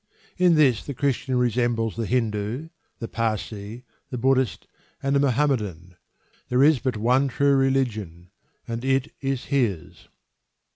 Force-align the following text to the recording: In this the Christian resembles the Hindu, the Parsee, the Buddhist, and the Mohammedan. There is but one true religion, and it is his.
In 0.35 0.55
this 0.55 0.83
the 0.83 0.95
Christian 0.95 1.35
resembles 1.35 1.95
the 1.95 2.07
Hindu, 2.07 2.69
the 2.97 3.07
Parsee, 3.07 3.83
the 4.09 4.17
Buddhist, 4.17 4.65
and 5.03 5.15
the 5.15 5.19
Mohammedan. 5.19 5.95
There 6.49 6.63
is 6.63 6.79
but 6.79 6.97
one 6.97 7.27
true 7.27 7.55
religion, 7.55 8.31
and 8.67 8.83
it 8.83 9.13
is 9.21 9.45
his. 9.53 10.07